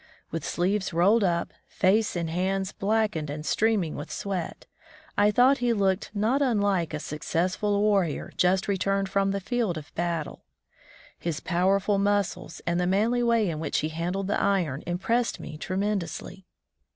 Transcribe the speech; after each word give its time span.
With 0.31 0.43
sleeves 0.43 0.93
rolled 0.93 1.23
up, 1.23 1.53
face 1.67 2.15
and 2.15 2.27
hands 2.27 2.71
blackened 2.71 3.29
and 3.29 3.45
streaming 3.45 3.93
with 3.93 4.09
sweat, 4.11 4.65
I 5.15 5.29
thought 5.29 5.59
he 5.59 5.73
looked 5.73 6.09
not 6.15 6.41
unlike 6.41 6.95
a 6.95 6.99
successful 6.99 7.79
warrior 7.79 8.31
just 8.35 8.67
returned 8.67 9.09
from 9.09 9.29
the 9.29 9.39
field 9.39 9.77
of 9.77 9.93
battle. 9.93 10.43
His 11.19 11.39
powerful 11.39 11.99
muscles 11.99 12.63
and 12.65 12.79
the 12.79 12.87
manly 12.87 13.21
way 13.21 13.47
in 13.47 13.59
which 13.59 13.77
he 13.81 13.89
handled 13.89 14.25
the 14.25 14.41
iron 14.41 14.81
impressed 14.87 15.39
me 15.39 15.55
tremendously. 15.55 16.47